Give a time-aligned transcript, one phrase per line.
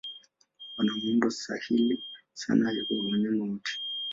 [0.77, 2.03] Wana muundo sahili
[2.33, 3.71] sana wa wanyama wote.